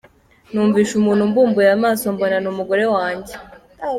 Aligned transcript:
Numvise 0.51 0.91
umuntu 0.95 1.23
mbumbuye 1.29 1.69
amaso 1.77 2.03
mbona 2.15 2.37
ni 2.39 2.47
umugore 2.53 2.83
wanjye. 2.95 3.33